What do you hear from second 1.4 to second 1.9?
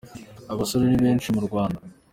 Rwanda.